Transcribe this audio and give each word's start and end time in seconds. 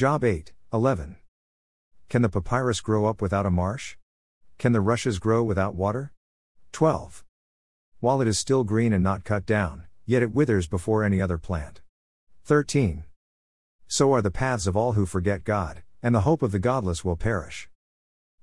Job 0.00 0.24
8, 0.24 0.54
11. 0.72 1.16
Can 2.08 2.22
the 2.22 2.30
papyrus 2.30 2.80
grow 2.80 3.04
up 3.04 3.20
without 3.20 3.44
a 3.44 3.50
marsh? 3.50 3.96
Can 4.56 4.72
the 4.72 4.80
rushes 4.80 5.18
grow 5.18 5.42
without 5.42 5.74
water? 5.74 6.14
12. 6.72 7.22
While 7.98 8.22
it 8.22 8.26
is 8.26 8.38
still 8.38 8.64
green 8.64 8.94
and 8.94 9.04
not 9.04 9.24
cut 9.24 9.44
down, 9.44 9.88
yet 10.06 10.22
it 10.22 10.32
withers 10.32 10.66
before 10.66 11.04
any 11.04 11.20
other 11.20 11.36
plant. 11.36 11.82
13. 12.46 13.04
So 13.88 14.14
are 14.14 14.22
the 14.22 14.30
paths 14.30 14.66
of 14.66 14.74
all 14.74 14.92
who 14.92 15.04
forget 15.04 15.44
God, 15.44 15.82
and 16.02 16.14
the 16.14 16.22
hope 16.22 16.40
of 16.40 16.52
the 16.52 16.58
godless 16.58 17.04
will 17.04 17.16
perish. 17.16 17.68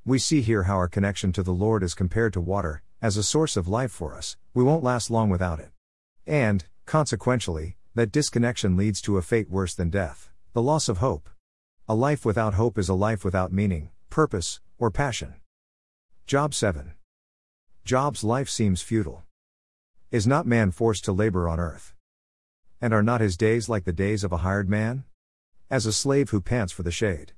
We 0.05 0.19
see 0.19 0.41
here 0.41 0.65
how 0.65 0.75
our 0.75 0.87
connection 0.87 1.31
to 1.31 1.41
the 1.41 1.53
Lord 1.53 1.81
is 1.81 1.95
compared 1.95 2.33
to 2.33 2.39
water, 2.39 2.83
as 3.01 3.17
a 3.17 3.23
source 3.23 3.57
of 3.57 3.67
life 3.67 3.91
for 3.91 4.13
us, 4.13 4.37
we 4.53 4.63
won't 4.63 4.83
last 4.83 5.09
long 5.09 5.31
without 5.31 5.59
it. 5.59 5.71
And, 6.27 6.65
consequentially, 6.85 7.77
that 7.95 8.11
disconnection 8.11 8.77
leads 8.77 9.01
to 9.01 9.17
a 9.17 9.23
fate 9.23 9.49
worse 9.49 9.73
than 9.73 9.89
death 9.89 10.29
the 10.53 10.61
loss 10.61 10.87
of 10.87 10.99
hope. 10.99 11.31
A 11.89 11.95
life 11.95 12.25
without 12.25 12.55
hope 12.55 12.77
is 12.77 12.89
a 12.89 12.93
life 12.93 13.23
without 13.23 13.53
meaning, 13.53 13.91
purpose, 14.09 14.59
or 14.77 14.91
passion. 14.91 15.35
Job 16.25 16.53
7. 16.53 16.91
Job's 17.85 18.25
life 18.25 18.49
seems 18.49 18.81
futile. 18.81 19.23
Is 20.11 20.27
not 20.27 20.45
man 20.45 20.71
forced 20.71 21.05
to 21.05 21.13
labor 21.13 21.47
on 21.47 21.61
earth? 21.61 21.93
And 22.81 22.93
are 22.93 23.01
not 23.01 23.21
his 23.21 23.37
days 23.37 23.69
like 23.69 23.85
the 23.85 23.93
days 23.93 24.25
of 24.25 24.33
a 24.33 24.43
hired 24.43 24.69
man? 24.69 25.05
As 25.69 25.85
a 25.85 25.93
slave 25.93 26.31
who 26.31 26.41
pants 26.41 26.73
for 26.73 26.83
the 26.83 26.91
shade. 26.91 27.31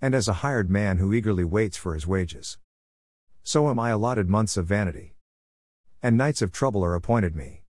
And 0.00 0.14
as 0.14 0.28
a 0.28 0.44
hired 0.44 0.70
man 0.70 0.98
who 0.98 1.12
eagerly 1.12 1.42
waits 1.42 1.76
for 1.76 1.94
his 1.94 2.06
wages. 2.06 2.58
So 3.42 3.68
am 3.68 3.80
I 3.80 3.90
allotted 3.90 4.28
months 4.28 4.56
of 4.56 4.66
vanity. 4.66 5.16
And 6.04 6.16
nights 6.16 6.40
of 6.40 6.52
trouble 6.52 6.84
are 6.84 6.94
appointed 6.94 7.34
me. 7.34 7.64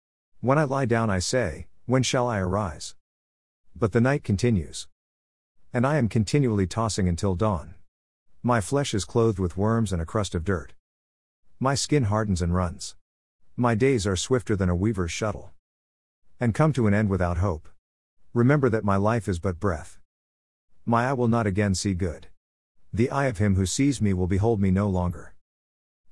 When 0.40 0.56
I 0.56 0.64
lie 0.64 0.86
down, 0.86 1.10
I 1.10 1.18
say, 1.18 1.66
When 1.84 2.02
shall 2.02 2.28
I 2.28 2.38
arise? 2.38 2.94
But 3.76 3.92
the 3.92 4.00
night 4.00 4.24
continues. 4.24 4.88
And 5.74 5.86
I 5.86 5.96
am 5.96 6.10
continually 6.10 6.66
tossing 6.66 7.08
until 7.08 7.34
dawn. 7.34 7.74
My 8.42 8.60
flesh 8.60 8.92
is 8.92 9.06
clothed 9.06 9.38
with 9.38 9.56
worms 9.56 9.90
and 9.90 10.02
a 10.02 10.06
crust 10.06 10.34
of 10.34 10.44
dirt. 10.44 10.74
My 11.58 11.74
skin 11.74 12.04
hardens 12.04 12.42
and 12.42 12.54
runs. 12.54 12.94
My 13.56 13.74
days 13.74 14.06
are 14.06 14.14
swifter 14.14 14.54
than 14.54 14.68
a 14.68 14.76
weaver's 14.76 15.12
shuttle. 15.12 15.52
And 16.38 16.52
come 16.52 16.74
to 16.74 16.86
an 16.86 16.92
end 16.92 17.08
without 17.08 17.38
hope. 17.38 17.70
Remember 18.34 18.68
that 18.68 18.84
my 18.84 18.96
life 18.96 19.28
is 19.28 19.38
but 19.38 19.58
breath. 19.58 19.98
My 20.84 21.08
eye 21.08 21.14
will 21.14 21.28
not 21.28 21.46
again 21.46 21.74
see 21.74 21.94
good. 21.94 22.26
The 22.92 23.10
eye 23.10 23.26
of 23.26 23.38
him 23.38 23.54
who 23.54 23.64
sees 23.64 24.02
me 24.02 24.12
will 24.12 24.26
behold 24.26 24.60
me 24.60 24.70
no 24.70 24.90
longer. 24.90 25.34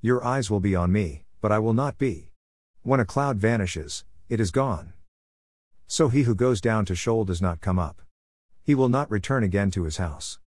Your 0.00 0.24
eyes 0.24 0.50
will 0.50 0.60
be 0.60 0.74
on 0.74 0.90
me, 0.90 1.24
but 1.42 1.52
I 1.52 1.58
will 1.58 1.74
not 1.74 1.98
be. 1.98 2.32
When 2.82 3.00
a 3.00 3.04
cloud 3.04 3.36
vanishes, 3.36 4.04
it 4.30 4.40
is 4.40 4.50
gone. 4.50 4.94
So 5.86 6.08
he 6.08 6.22
who 6.22 6.34
goes 6.34 6.62
down 6.62 6.86
to 6.86 6.94
Sheol 6.94 7.26
does 7.26 7.42
not 7.42 7.60
come 7.60 7.78
up. 7.78 8.00
He 8.62 8.74
will 8.74 8.88
not 8.88 9.10
return 9.10 9.42
again 9.42 9.70
to 9.72 9.84
his 9.84 9.96
house. 9.96 10.38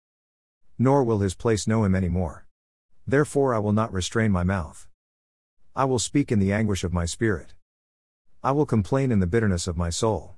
Nor 0.77 1.03
will 1.03 1.19
his 1.19 1.33
place 1.33 1.67
know 1.67 1.83
him 1.83 1.95
any 1.95 2.09
more. 2.09 2.45
Therefore 3.05 3.53
I 3.53 3.59
will 3.59 3.73
not 3.73 3.93
restrain 3.93 4.31
my 4.31 4.43
mouth. 4.43 4.87
I 5.75 5.85
will 5.85 5.99
speak 5.99 6.31
in 6.31 6.39
the 6.39 6.53
anguish 6.53 6.83
of 6.83 6.93
my 6.93 7.05
spirit. 7.05 7.53
I 8.43 8.51
will 8.51 8.65
complain 8.65 9.11
in 9.11 9.19
the 9.19 9.27
bitterness 9.27 9.67
of 9.67 9.77
my 9.77 9.89
soul. 9.89 10.37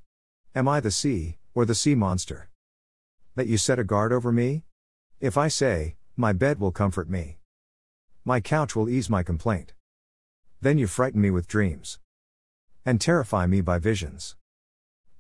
Am 0.56 0.68
I 0.68 0.80
the 0.80 0.92
sea, 0.92 1.38
or 1.54 1.66
the 1.66 1.76
sea 1.76 1.96
monster? 1.96 2.50
That 3.36 3.48
you 3.48 3.58
set 3.58 3.80
a 3.80 3.84
guard 3.84 4.14
over 4.14 4.32
me? 4.32 4.64
If 5.20 5.38
I 5.38 5.48
say, 5.48 5.96
My 6.16 6.34
bed 6.34 6.60
will 6.60 6.72
comfort 6.72 7.10
me, 7.10 7.40
my 8.28 8.40
couch 8.40 8.76
will 8.76 8.90
ease 8.90 9.08
my 9.08 9.22
complaint. 9.22 9.74
Then 10.60 10.80
you 10.80 10.88
frighten 10.88 11.22
me 11.22 11.30
with 11.30 11.48
dreams, 11.48 12.00
and 12.84 13.00
terrify 13.00 13.46
me 13.46 13.62
by 13.62 13.78
visions, 13.78 14.36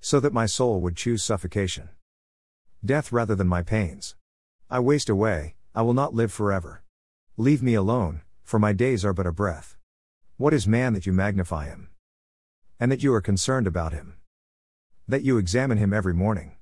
so 0.01 0.19
that 0.21 0.33
my 0.33 0.47
soul 0.47 0.81
would 0.81 0.95
choose 0.95 1.23
suffocation, 1.23 1.89
death 2.85 3.11
rather 3.11 3.35
than 3.35 3.47
my 3.47 3.61
pains. 3.61 4.15
I 4.69 4.79
waste 4.79 5.09
away, 5.09 5.55
I 5.73 5.81
will 5.81 5.93
not 5.93 6.13
live 6.13 6.31
forever. 6.31 6.83
Leave 7.37 7.61
me 7.61 7.73
alone, 7.73 8.21
for 8.43 8.59
my 8.59 8.71
days 8.71 9.03
are 9.03 9.13
but 9.13 9.27
a 9.27 9.31
breath. 9.31 9.75
What 10.37 10.53
is 10.53 10.67
man 10.67 10.93
that 10.93 11.05
you 11.05 11.13
magnify 11.13 11.65
him? 11.65 11.89
And 12.79 12.91
that 12.91 13.03
you 13.03 13.13
are 13.13 13.21
concerned 13.21 13.67
about 13.67 13.93
him? 13.93 14.17
That 15.07 15.23
you 15.23 15.37
examine 15.37 15.77
him 15.77 15.93
every 15.93 16.13
morning? 16.13 16.53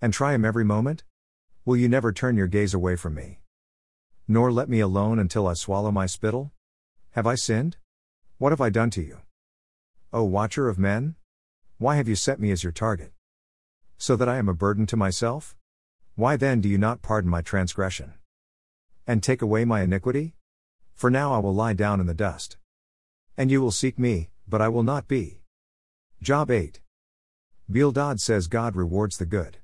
And 0.00 0.12
try 0.12 0.34
him 0.34 0.44
every 0.44 0.64
moment? 0.64 1.04
Will 1.64 1.76
you 1.76 1.88
never 1.88 2.12
turn 2.12 2.36
your 2.36 2.46
gaze 2.46 2.74
away 2.74 2.96
from 2.96 3.14
me? 3.14 3.40
Nor 4.26 4.52
let 4.52 4.68
me 4.68 4.80
alone 4.80 5.18
until 5.18 5.46
I 5.46 5.54
swallow 5.54 5.90
my 5.90 6.06
spittle? 6.06 6.52
Have 7.10 7.26
I 7.26 7.34
sinned? 7.34 7.76
What 8.38 8.52
have 8.52 8.60
I 8.60 8.70
done 8.70 8.90
to 8.90 9.02
you? 9.02 9.18
O 10.12 10.24
watcher 10.24 10.68
of 10.68 10.78
men? 10.78 11.16
Why 11.78 11.96
have 11.96 12.08
you 12.08 12.14
set 12.14 12.40
me 12.40 12.50
as 12.50 12.62
your 12.62 12.72
target? 12.72 13.12
So 14.02 14.16
that 14.16 14.30
I 14.30 14.38
am 14.38 14.48
a 14.48 14.54
burden 14.54 14.86
to 14.86 14.96
myself? 14.96 15.54
Why 16.14 16.38
then 16.38 16.62
do 16.62 16.70
you 16.70 16.78
not 16.78 17.02
pardon 17.02 17.30
my 17.30 17.42
transgression? 17.42 18.14
And 19.06 19.22
take 19.22 19.42
away 19.42 19.66
my 19.66 19.82
iniquity? 19.82 20.36
For 20.94 21.10
now 21.10 21.34
I 21.34 21.38
will 21.38 21.54
lie 21.54 21.74
down 21.74 22.00
in 22.00 22.06
the 22.06 22.14
dust. 22.14 22.56
And 23.36 23.50
you 23.50 23.60
will 23.60 23.70
seek 23.70 23.98
me, 23.98 24.30
but 24.48 24.62
I 24.62 24.68
will 24.68 24.82
not 24.82 25.06
be. 25.06 25.42
Job 26.22 26.50
8. 26.50 26.80
Bildad 27.70 28.22
says 28.22 28.46
God 28.46 28.74
rewards 28.74 29.18
the 29.18 29.26
good. 29.26 29.58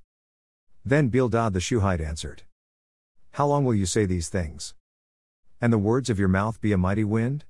Then 0.85 1.09
Bildad 1.09 1.55
the 1.55 1.61
Shuhite 1.61 2.03
answered, 2.03 2.43
How 3.33 3.47
long 3.47 3.65
will 3.65 3.75
you 3.75 3.87
say 3.87 4.05
these 4.05 4.29
things? 4.29 4.75
And 5.63 5.73
the 5.73 5.79
words 5.79 6.11
of 6.11 6.19
your 6.19 6.29
mouth 6.29 6.61
be 6.61 6.73
a 6.73 6.77
mighty 6.77 7.05
wind? 7.05 7.47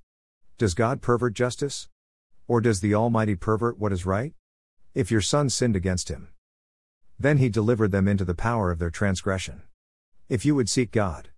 Does 0.56 0.74
God 0.74 1.03
pervert 1.03 1.34
justice? 1.34 1.88
Or 2.47 2.60
does 2.60 2.78
the 2.78 2.94
Almighty 2.94 3.34
pervert 3.34 3.76
what 3.76 3.92
is 3.92 4.06
right? 4.06 4.34
If 4.94 5.10
your 5.10 5.20
son 5.20 5.50
sinned 5.50 5.74
against 5.74 6.10
him, 6.10 6.28
then 7.19 7.38
he 7.38 7.49
delivered 7.49 7.93
them 7.93 8.09
into 8.09 8.25
the 8.25 8.34
power 8.34 8.71
of 8.71 8.78
their 8.78 8.91
transgression. 8.91 9.62
If 10.28 10.44
you 10.44 10.54
would 10.54 10.69
seek 10.69 10.91
God 10.93 11.31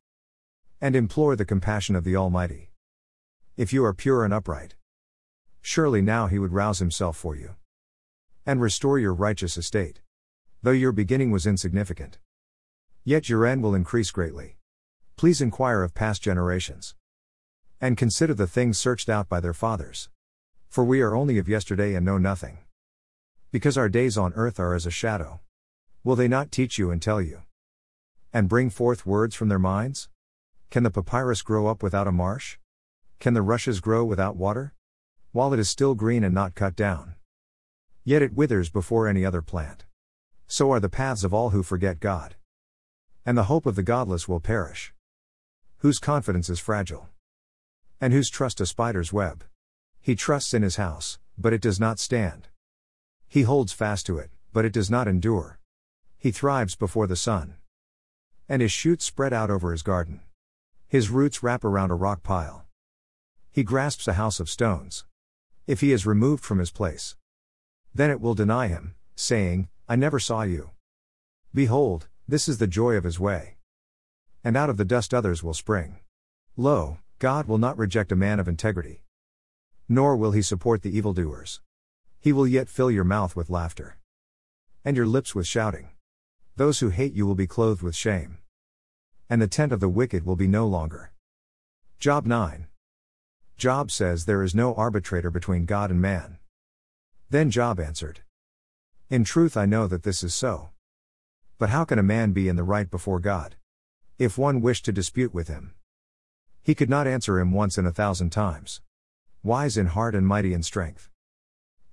and 0.80 0.94
implore 0.94 1.36
the 1.36 1.44
compassion 1.44 1.96
of 1.96 2.04
the 2.04 2.16
Almighty, 2.16 2.70
if 3.56 3.72
you 3.72 3.84
are 3.84 3.94
pure 3.94 4.24
and 4.24 4.32
upright, 4.32 4.74
Surely 5.60 6.00
now 6.00 6.28
he 6.28 6.38
would 6.38 6.52
rouse 6.52 6.78
himself 6.78 7.16
for 7.16 7.36
you. 7.36 7.54
And 8.46 8.60
restore 8.60 8.98
your 8.98 9.12
righteous 9.12 9.56
estate. 9.56 10.00
Though 10.62 10.70
your 10.70 10.92
beginning 10.92 11.30
was 11.30 11.46
insignificant. 11.46 12.18
Yet 13.04 13.28
your 13.28 13.46
end 13.46 13.62
will 13.62 13.74
increase 13.74 14.10
greatly. 14.10 14.56
Please 15.16 15.40
inquire 15.40 15.82
of 15.82 15.94
past 15.94 16.22
generations. 16.22 16.94
And 17.80 17.96
consider 17.96 18.34
the 18.34 18.46
things 18.46 18.78
searched 18.78 19.08
out 19.08 19.28
by 19.28 19.40
their 19.40 19.52
fathers. 19.52 20.08
For 20.68 20.84
we 20.84 21.00
are 21.00 21.14
only 21.14 21.38
of 21.38 21.48
yesterday 21.48 21.94
and 21.94 22.04
know 22.04 22.18
nothing. 22.18 22.58
Because 23.52 23.76
our 23.76 23.88
days 23.88 24.16
on 24.16 24.32
earth 24.34 24.58
are 24.58 24.74
as 24.74 24.86
a 24.86 24.90
shadow. 24.90 25.40
Will 26.04 26.16
they 26.16 26.28
not 26.28 26.50
teach 26.50 26.78
you 26.78 26.90
and 26.90 27.00
tell 27.02 27.20
you? 27.20 27.42
And 28.32 28.48
bring 28.48 28.70
forth 28.70 29.06
words 29.06 29.34
from 29.34 29.48
their 29.48 29.58
minds? 29.58 30.08
Can 30.70 30.82
the 30.82 30.90
papyrus 30.90 31.42
grow 31.42 31.66
up 31.66 31.82
without 31.82 32.06
a 32.06 32.12
marsh? 32.12 32.58
Can 33.20 33.34
the 33.34 33.42
rushes 33.42 33.80
grow 33.80 34.04
without 34.04 34.36
water? 34.36 34.74
while 35.32 35.52
it 35.52 35.60
is 35.60 35.68
still 35.68 35.94
green 35.94 36.24
and 36.24 36.34
not 36.34 36.54
cut 36.54 36.74
down. 36.74 37.14
Yet 38.02 38.22
it 38.22 38.34
withers 38.34 38.70
before 38.70 39.06
any 39.06 39.24
other 39.24 39.42
plant. 39.42 39.84
So 40.46 40.72
are 40.72 40.80
the 40.80 40.88
paths 40.88 41.24
of 41.24 41.34
all 41.34 41.50
who 41.50 41.62
forget 41.62 42.00
God. 42.00 42.36
And 43.26 43.36
the 43.36 43.44
hope 43.44 43.66
of 43.66 43.76
the 43.76 43.82
godless 43.82 44.26
will 44.26 44.40
perish. 44.40 44.94
Whose 45.78 45.98
confidence 45.98 46.48
is 46.48 46.58
fragile. 46.58 47.08
And 48.00 48.12
whose 48.12 48.30
trust 48.30 48.60
a 48.60 48.66
spider's 48.66 49.12
web. 49.12 49.44
He 50.00 50.14
trusts 50.14 50.54
in 50.54 50.62
his 50.62 50.76
house, 50.76 51.18
but 51.36 51.52
it 51.52 51.60
does 51.60 51.78
not 51.78 51.98
stand. 51.98 52.48
He 53.28 53.42
holds 53.42 53.72
fast 53.72 54.06
to 54.06 54.18
it, 54.18 54.30
but 54.52 54.64
it 54.64 54.72
does 54.72 54.90
not 54.90 55.06
endure. 55.06 55.58
He 56.18 56.30
thrives 56.30 56.74
before 56.74 57.06
the 57.06 57.16
sun. 57.16 57.54
And 58.48 58.60
his 58.60 58.72
shoots 58.72 59.04
spread 59.04 59.32
out 59.32 59.50
over 59.50 59.72
his 59.72 59.82
garden. 59.82 60.20
His 60.88 61.10
roots 61.10 61.42
wrap 61.42 61.64
around 61.64 61.90
a 61.90 61.94
rock 61.94 62.22
pile. 62.22 62.66
He 63.50 63.62
grasps 63.62 64.08
a 64.08 64.14
house 64.14 64.40
of 64.40 64.50
stones 64.50 65.04
if 65.68 65.82
he 65.82 65.92
is 65.92 66.06
removed 66.06 66.42
from 66.42 66.58
his 66.58 66.70
place. 66.70 67.14
Then 67.94 68.10
it 68.10 68.22
will 68.22 68.34
deny 68.34 68.68
him, 68.68 68.94
saying, 69.14 69.68
I 69.86 69.96
never 69.96 70.18
saw 70.18 70.42
you. 70.42 70.70
Behold, 71.52 72.08
this 72.26 72.48
is 72.48 72.56
the 72.56 72.66
joy 72.66 72.94
of 72.96 73.04
his 73.04 73.20
way. 73.20 73.58
And 74.42 74.56
out 74.56 74.70
of 74.70 74.78
the 74.78 74.84
dust 74.86 75.12
others 75.12 75.42
will 75.42 75.52
spring. 75.52 75.98
Lo, 76.56 76.98
God 77.18 77.46
will 77.46 77.58
not 77.58 77.76
reject 77.76 78.12
a 78.12 78.16
man 78.16 78.40
of 78.40 78.48
integrity. 78.48 79.02
Nor 79.90 80.16
will 80.16 80.32
he 80.32 80.40
support 80.40 80.80
the 80.80 80.96
evildoers. 80.96 81.60
He 82.18 82.32
will 82.32 82.46
yet 82.46 82.70
fill 82.70 82.90
your 82.90 83.04
mouth 83.04 83.36
with 83.36 83.50
laughter. 83.50 83.98
And 84.86 84.96
your 84.96 85.06
lips 85.06 85.34
with 85.34 85.46
shouting. 85.46 85.90
Those 86.58 86.80
who 86.80 86.88
hate 86.88 87.14
you 87.14 87.24
will 87.24 87.36
be 87.36 87.46
clothed 87.46 87.82
with 87.82 87.94
shame. 87.94 88.38
And 89.30 89.40
the 89.40 89.46
tent 89.46 89.70
of 89.70 89.78
the 89.78 89.88
wicked 89.88 90.26
will 90.26 90.34
be 90.34 90.48
no 90.48 90.66
longer. 90.66 91.12
Job 92.00 92.26
9. 92.26 92.66
Job 93.56 93.92
says 93.92 94.24
there 94.24 94.42
is 94.42 94.56
no 94.56 94.74
arbitrator 94.74 95.30
between 95.30 95.66
God 95.66 95.92
and 95.92 96.02
man. 96.02 96.38
Then 97.30 97.52
Job 97.52 97.78
answered, 97.78 98.22
In 99.08 99.22
truth, 99.22 99.56
I 99.56 99.66
know 99.66 99.86
that 99.86 100.02
this 100.02 100.24
is 100.24 100.34
so. 100.34 100.70
But 101.58 101.70
how 101.70 101.84
can 101.84 101.96
a 101.96 102.02
man 102.02 102.32
be 102.32 102.48
in 102.48 102.56
the 102.56 102.64
right 102.64 102.90
before 102.90 103.20
God? 103.20 103.54
If 104.18 104.36
one 104.36 104.60
wished 104.60 104.84
to 104.86 104.92
dispute 104.92 105.32
with 105.32 105.46
him, 105.46 105.74
he 106.60 106.74
could 106.74 106.90
not 106.90 107.06
answer 107.06 107.38
him 107.38 107.52
once 107.52 107.78
in 107.78 107.86
a 107.86 107.92
thousand 107.92 108.30
times. 108.30 108.80
Wise 109.44 109.76
in 109.76 109.86
heart 109.86 110.16
and 110.16 110.26
mighty 110.26 110.52
in 110.52 110.64
strength. 110.64 111.08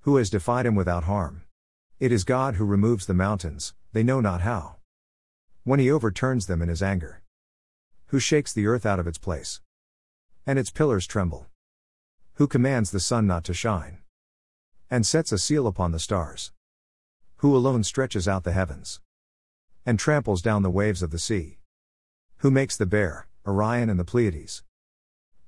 Who 0.00 0.16
has 0.16 0.28
defied 0.28 0.66
him 0.66 0.74
without 0.74 1.04
harm? 1.04 1.42
It 2.00 2.10
is 2.10 2.24
God 2.24 2.56
who 2.56 2.64
removes 2.64 3.06
the 3.06 3.14
mountains, 3.14 3.72
they 3.96 4.02
know 4.02 4.20
not 4.20 4.42
how. 4.42 4.76
When 5.64 5.80
he 5.80 5.90
overturns 5.90 6.48
them 6.48 6.60
in 6.60 6.68
his 6.68 6.82
anger. 6.82 7.22
Who 8.08 8.20
shakes 8.20 8.52
the 8.52 8.66
earth 8.66 8.84
out 8.84 9.00
of 9.00 9.06
its 9.06 9.16
place? 9.16 9.62
And 10.46 10.58
its 10.58 10.68
pillars 10.68 11.06
tremble. 11.06 11.46
Who 12.34 12.46
commands 12.46 12.90
the 12.90 13.00
sun 13.00 13.26
not 13.26 13.42
to 13.44 13.54
shine? 13.54 14.02
And 14.90 15.06
sets 15.06 15.32
a 15.32 15.38
seal 15.38 15.66
upon 15.66 15.92
the 15.92 15.98
stars? 15.98 16.52
Who 17.36 17.56
alone 17.56 17.84
stretches 17.84 18.28
out 18.28 18.44
the 18.44 18.52
heavens? 18.52 19.00
And 19.86 19.98
tramples 19.98 20.42
down 20.42 20.62
the 20.62 20.68
waves 20.68 21.02
of 21.02 21.10
the 21.10 21.18
sea? 21.18 21.56
Who 22.40 22.50
makes 22.50 22.76
the 22.76 22.84
bear, 22.84 23.28
Orion 23.46 23.88
and 23.88 23.98
the 23.98 24.04
Pleiades? 24.04 24.62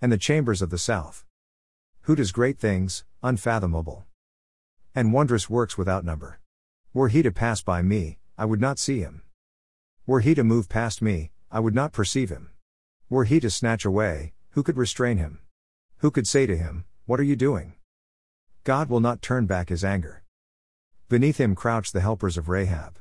And 0.00 0.10
the 0.10 0.16
chambers 0.16 0.62
of 0.62 0.70
the 0.70 0.78
south? 0.78 1.26
Who 2.04 2.16
does 2.16 2.32
great 2.32 2.58
things, 2.58 3.04
unfathomable? 3.22 4.06
And 4.94 5.12
wondrous 5.12 5.50
works 5.50 5.76
without 5.76 6.02
number? 6.02 6.40
Were 6.94 7.08
he 7.08 7.20
to 7.20 7.30
pass 7.30 7.60
by 7.60 7.82
me, 7.82 8.18
I 8.40 8.44
would 8.44 8.60
not 8.60 8.78
see 8.78 9.00
him. 9.00 9.22
Were 10.06 10.20
he 10.20 10.36
to 10.36 10.44
move 10.44 10.68
past 10.68 11.02
me, 11.02 11.32
I 11.50 11.58
would 11.58 11.74
not 11.74 11.92
perceive 11.92 12.30
him. 12.30 12.50
Were 13.10 13.24
he 13.24 13.40
to 13.40 13.50
snatch 13.50 13.84
away, 13.84 14.32
who 14.50 14.62
could 14.62 14.76
restrain 14.76 15.18
him? 15.18 15.40
Who 15.98 16.12
could 16.12 16.28
say 16.28 16.46
to 16.46 16.56
him, 16.56 16.84
What 17.04 17.18
are 17.18 17.24
you 17.24 17.34
doing? 17.34 17.74
God 18.62 18.88
will 18.88 19.00
not 19.00 19.22
turn 19.22 19.46
back 19.46 19.70
his 19.70 19.84
anger. 19.84 20.22
Beneath 21.08 21.38
him 21.38 21.56
crouch 21.56 21.90
the 21.90 22.00
helpers 22.00 22.38
of 22.38 22.48
Rahab. 22.48 23.00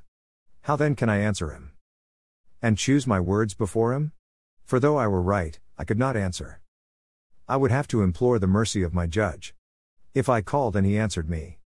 How 0.61 0.75
then 0.75 0.95
can 0.95 1.07
I 1.07 1.19
answer 1.19 1.51
him? 1.51 1.73
And 2.59 2.75
choose 2.75 3.05
my 3.05 3.19
words 3.19 3.53
before 3.53 3.93
him? 3.93 4.13
For 4.63 4.79
though 4.79 4.97
I 4.97 5.05
were 5.05 5.21
right, 5.21 5.59
I 5.77 5.83
could 5.83 5.99
not 5.99 6.17
answer. 6.17 6.61
I 7.47 7.57
would 7.57 7.69
have 7.69 7.87
to 7.89 8.01
implore 8.01 8.39
the 8.39 8.47
mercy 8.47 8.81
of 8.81 8.93
my 8.93 9.05
judge. 9.05 9.53
If 10.15 10.29
I 10.29 10.41
called 10.41 10.75
and 10.75 10.87
he 10.87 10.97
answered 10.97 11.29
me, 11.29 11.59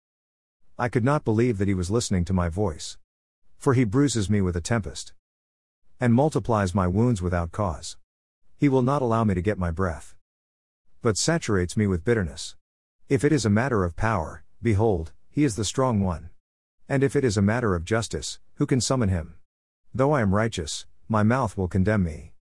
I 0.77 0.89
could 0.89 1.05
not 1.05 1.25
believe 1.25 1.59
that 1.59 1.69
he 1.69 1.75
was 1.75 1.89
listening 1.89 2.25
to 2.25 2.33
my 2.33 2.49
voice. 2.49 2.99
For 3.61 3.75
he 3.75 3.85
bruises 3.85 4.31
me 4.31 4.41
with 4.41 4.57
a 4.57 4.63
tempest 4.63 5.13
and 6.01 6.15
multiplies 6.15 6.75
my 6.75 6.87
wounds 6.87 7.21
without 7.21 7.53
cause. 7.53 7.99
He 8.57 8.71
will 8.71 8.81
not 8.81 9.03
allow 9.03 9.23
me 9.23 9.35
to 9.35 9.43
get 9.43 9.59
my 9.59 9.71
breath, 9.71 10.15
but 11.03 11.19
saturates 11.19 11.77
me 11.77 11.87
with 11.87 12.05
bitterness. 12.05 12.57
If 13.11 13.23
it 13.23 13.33
is 13.33 13.45
a 13.45 13.51
matter 13.51 13.85
of 13.85 13.97
power, 13.97 14.45
behold, 14.63 15.13
he 15.29 15.45
is 15.45 15.57
the 15.57 15.65
strong 15.67 16.01
one. 16.01 16.31
And 16.89 17.05
if 17.05 17.15
it 17.15 17.23
is 17.23 17.37
a 17.37 17.43
matter 17.43 17.75
of 17.75 17.85
justice, 17.85 18.39
who 18.55 18.65
can 18.65 18.81
summon 18.81 19.11
him? 19.11 19.35
Though 19.95 20.13
I 20.13 20.23
am 20.23 20.35
righteous, 20.35 20.87
my 21.07 21.23
mouth 21.23 21.59
will 21.59 21.69
condemn 21.69 22.03
me. 22.03 22.33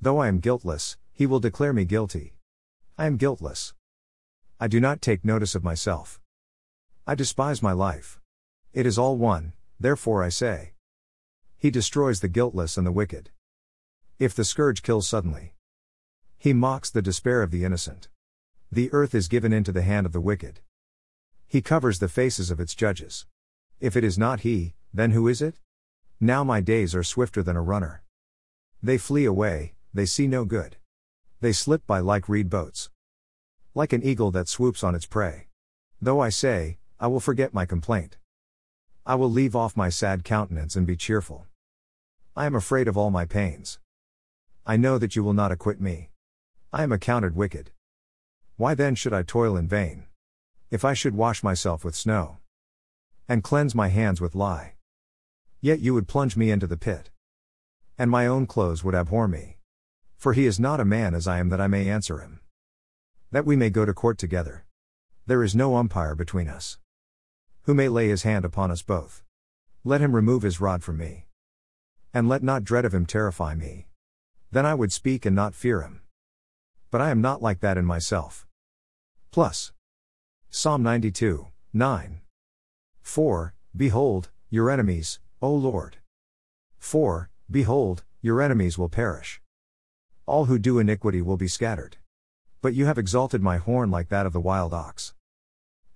Though 0.00 0.18
I 0.18 0.28
am 0.28 0.40
guiltless, 0.40 0.96
he 1.12 1.26
will 1.26 1.40
declare 1.40 1.74
me 1.74 1.84
guilty. 1.84 2.36
I 2.96 3.04
am 3.04 3.18
guiltless. 3.18 3.74
I 4.58 4.66
do 4.66 4.80
not 4.80 5.02
take 5.02 5.26
notice 5.26 5.54
of 5.54 5.62
myself. 5.62 6.20
I 7.06 7.14
despise 7.14 7.62
my 7.62 7.72
life. 7.72 8.18
It 8.72 8.86
is 8.86 8.98
all 8.98 9.16
one, 9.18 9.52
therefore 9.80 10.22
I 10.22 10.28
say. 10.28 10.72
He 11.56 11.70
destroys 11.70 12.20
the 12.20 12.28
guiltless 12.28 12.76
and 12.76 12.86
the 12.86 12.92
wicked. 12.92 13.30
If 14.18 14.34
the 14.34 14.44
scourge 14.44 14.82
kills 14.82 15.06
suddenly, 15.06 15.54
he 16.36 16.52
mocks 16.52 16.88
the 16.88 17.02
despair 17.02 17.42
of 17.42 17.50
the 17.50 17.64
innocent. 17.64 18.08
The 18.70 18.92
earth 18.92 19.14
is 19.14 19.26
given 19.26 19.52
into 19.52 19.72
the 19.72 19.82
hand 19.82 20.06
of 20.06 20.12
the 20.12 20.20
wicked. 20.20 20.60
He 21.48 21.60
covers 21.62 21.98
the 21.98 22.08
faces 22.08 22.50
of 22.50 22.60
its 22.60 22.74
judges. 22.74 23.26
If 23.80 23.96
it 23.96 24.04
is 24.04 24.18
not 24.18 24.40
he, 24.40 24.74
then 24.94 25.10
who 25.10 25.26
is 25.26 25.42
it? 25.42 25.56
Now 26.20 26.44
my 26.44 26.60
days 26.60 26.94
are 26.94 27.02
swifter 27.02 27.42
than 27.42 27.56
a 27.56 27.62
runner. 27.62 28.02
They 28.82 28.98
flee 28.98 29.24
away, 29.24 29.74
they 29.92 30.06
see 30.06 30.28
no 30.28 30.44
good. 30.44 30.76
They 31.40 31.52
slip 31.52 31.86
by 31.86 32.00
like 32.00 32.28
reed 32.28 32.50
boats. 32.50 32.90
Like 33.74 33.92
an 33.92 34.02
eagle 34.02 34.30
that 34.32 34.48
swoops 34.48 34.84
on 34.84 34.94
its 34.94 35.06
prey. 35.06 35.48
Though 36.00 36.20
I 36.20 36.28
say, 36.28 36.78
I 37.00 37.06
will 37.06 37.20
forget 37.20 37.54
my 37.54 37.66
complaint. 37.66 38.16
I 39.08 39.14
will 39.14 39.30
leave 39.30 39.56
off 39.56 39.74
my 39.74 39.88
sad 39.88 40.22
countenance 40.22 40.76
and 40.76 40.86
be 40.86 40.94
cheerful. 40.94 41.46
I 42.36 42.44
am 42.44 42.54
afraid 42.54 42.86
of 42.88 42.98
all 42.98 43.10
my 43.10 43.24
pains. 43.24 43.78
I 44.66 44.76
know 44.76 44.98
that 44.98 45.16
you 45.16 45.24
will 45.24 45.32
not 45.32 45.50
acquit 45.50 45.80
me. 45.80 46.10
I 46.74 46.82
am 46.82 46.92
accounted 46.92 47.34
wicked. 47.34 47.70
Why 48.58 48.74
then 48.74 48.94
should 48.94 49.14
I 49.14 49.22
toil 49.22 49.56
in 49.56 49.66
vain? 49.66 50.04
If 50.70 50.84
I 50.84 50.92
should 50.92 51.14
wash 51.14 51.42
myself 51.42 51.86
with 51.86 51.96
snow 51.96 52.36
and 53.26 53.42
cleanse 53.42 53.74
my 53.74 53.88
hands 53.88 54.20
with 54.20 54.34
lye, 54.34 54.74
yet 55.62 55.80
you 55.80 55.94
would 55.94 56.06
plunge 56.06 56.36
me 56.36 56.50
into 56.50 56.66
the 56.66 56.76
pit, 56.76 57.08
and 57.96 58.10
my 58.10 58.26
own 58.26 58.44
clothes 58.44 58.84
would 58.84 58.94
abhor 58.94 59.26
me. 59.26 59.56
For 60.18 60.34
he 60.34 60.44
is 60.44 60.60
not 60.60 60.80
a 60.80 60.84
man 60.84 61.14
as 61.14 61.26
I 61.26 61.38
am 61.38 61.48
that 61.48 61.62
I 61.62 61.66
may 61.66 61.88
answer 61.88 62.18
him. 62.18 62.40
That 63.32 63.46
we 63.46 63.56
may 63.56 63.70
go 63.70 63.86
to 63.86 63.94
court 63.94 64.18
together. 64.18 64.66
There 65.24 65.42
is 65.42 65.56
no 65.56 65.76
umpire 65.76 66.14
between 66.14 66.48
us 66.48 66.76
who 67.68 67.74
may 67.74 67.86
lay 67.86 68.08
his 68.08 68.22
hand 68.22 68.46
upon 68.46 68.70
us 68.70 68.80
both. 68.80 69.22
Let 69.84 70.00
him 70.00 70.16
remove 70.16 70.40
his 70.40 70.58
rod 70.58 70.82
from 70.82 70.96
me. 70.96 71.26
And 72.14 72.26
let 72.26 72.42
not 72.42 72.64
dread 72.64 72.86
of 72.86 72.94
him 72.94 73.04
terrify 73.04 73.54
me. 73.54 73.88
Then 74.50 74.64
I 74.64 74.72
would 74.72 74.90
speak 74.90 75.26
and 75.26 75.36
not 75.36 75.54
fear 75.54 75.82
him. 75.82 76.00
But 76.90 77.02
I 77.02 77.10
am 77.10 77.20
not 77.20 77.42
like 77.42 77.60
that 77.60 77.76
in 77.76 77.84
myself. 77.84 78.46
Plus. 79.30 79.72
Psalm 80.48 80.82
92, 80.82 81.48
9. 81.74 82.20
4. 83.02 83.54
Behold, 83.76 84.30
your 84.48 84.70
enemies, 84.70 85.20
O 85.42 85.52
Lord. 85.52 85.98
4. 86.78 87.28
Behold, 87.50 88.02
your 88.22 88.40
enemies 88.40 88.78
will 88.78 88.88
perish. 88.88 89.42
All 90.24 90.46
who 90.46 90.58
do 90.58 90.78
iniquity 90.78 91.20
will 91.20 91.36
be 91.36 91.48
scattered. 91.48 91.98
But 92.62 92.72
you 92.72 92.86
have 92.86 92.96
exalted 92.96 93.42
my 93.42 93.58
horn 93.58 93.90
like 93.90 94.08
that 94.08 94.24
of 94.24 94.32
the 94.32 94.40
wild 94.40 94.72
ox. 94.72 95.12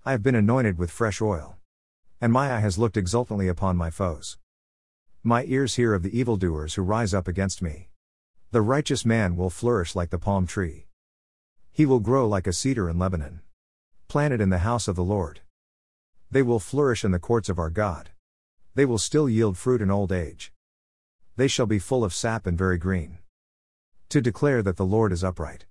I 0.05 0.11
have 0.11 0.21
been 0.21 0.35
anointed 0.35 0.77
with 0.77 0.91
fresh 0.91 1.19
oil. 1.19 1.57
And 2.23 2.31
my 2.31 2.55
eye 2.55 2.61
has 2.61 2.77
looked 2.77 2.95
exultantly 2.95 3.49
upon 3.49 3.75
my 3.75 3.89
foes. 3.89 4.37
My 5.23 5.43
ears 5.43 5.75
hear 5.75 5.93
of 5.93 6.03
the 6.03 6.17
evildoers 6.17 6.75
who 6.75 6.81
rise 6.81 7.13
up 7.13 7.27
against 7.27 7.61
me. 7.61 7.89
The 8.51 8.61
righteous 8.61 9.05
man 9.05 9.35
will 9.35 9.49
flourish 9.49 9.93
like 9.93 10.09
the 10.09 10.17
palm 10.17 10.47
tree. 10.47 10.87
He 11.73 11.85
will 11.85 11.99
grow 11.99 12.25
like 12.25 12.47
a 12.47 12.53
cedar 12.53 12.89
in 12.89 12.97
Lebanon. 12.97 13.41
Planted 14.07 14.39
in 14.39 14.51
the 14.51 14.59
house 14.59 14.87
of 14.87 14.95
the 14.95 15.03
Lord. 15.03 15.41
They 16.31 16.41
will 16.41 16.61
flourish 16.61 17.03
in 17.03 17.11
the 17.11 17.19
courts 17.19 17.49
of 17.49 17.59
our 17.59 17.69
God. 17.69 18.11
They 18.73 18.85
will 18.85 18.97
still 18.97 19.27
yield 19.27 19.57
fruit 19.57 19.81
in 19.81 19.91
old 19.91 20.13
age. 20.13 20.53
They 21.35 21.49
shall 21.49 21.65
be 21.65 21.77
full 21.77 22.05
of 22.05 22.13
sap 22.13 22.47
and 22.47 22.57
very 22.57 22.77
green. 22.77 23.17
To 24.07 24.21
declare 24.21 24.63
that 24.63 24.77
the 24.77 24.85
Lord 24.85 25.11
is 25.11 25.25
upright. 25.25 25.65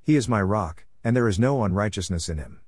He 0.00 0.14
is 0.14 0.28
my 0.28 0.42
rock, 0.42 0.84
and 1.02 1.16
there 1.16 1.26
is 1.26 1.40
no 1.40 1.64
unrighteousness 1.64 2.28
in 2.28 2.38
him. 2.38 2.60